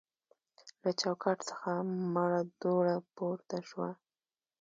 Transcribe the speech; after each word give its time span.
له 0.83 0.89
چوکاټ 1.01 1.37
څخه 1.49 1.69
مړه 2.13 2.41
دوړه 2.61 2.95
پورته 3.15 3.57
شوه. 3.69 3.89